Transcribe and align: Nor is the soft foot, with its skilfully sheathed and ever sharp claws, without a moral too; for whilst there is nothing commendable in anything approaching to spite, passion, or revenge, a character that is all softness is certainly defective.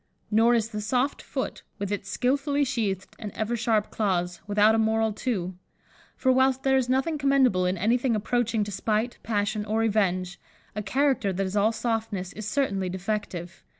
Nor 0.31 0.55
is 0.55 0.69
the 0.69 0.81
soft 0.81 1.21
foot, 1.21 1.61
with 1.77 1.91
its 1.91 2.09
skilfully 2.09 2.63
sheathed 2.63 3.15
and 3.19 3.31
ever 3.33 3.55
sharp 3.55 3.91
claws, 3.91 4.41
without 4.47 4.73
a 4.73 4.79
moral 4.79 5.13
too; 5.13 5.53
for 6.15 6.31
whilst 6.31 6.63
there 6.63 6.75
is 6.75 6.89
nothing 6.89 7.19
commendable 7.19 7.67
in 7.67 7.77
anything 7.77 8.15
approaching 8.15 8.63
to 8.63 8.71
spite, 8.71 9.19
passion, 9.21 9.63
or 9.63 9.81
revenge, 9.81 10.39
a 10.75 10.81
character 10.81 11.31
that 11.31 11.45
is 11.45 11.55
all 11.55 11.71
softness 11.71 12.33
is 12.33 12.47
certainly 12.47 12.89
defective. 12.89 13.63